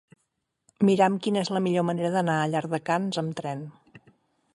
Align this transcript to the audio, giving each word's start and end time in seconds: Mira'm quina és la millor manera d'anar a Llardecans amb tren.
Mira'm 0.87 1.17
quina 1.27 1.43
és 1.47 1.51
la 1.57 1.61
millor 1.65 1.85
manera 1.89 2.11
d'anar 2.15 2.39
a 2.39 2.47
Llardecans 2.55 3.21
amb 3.23 3.37
tren. 3.41 3.63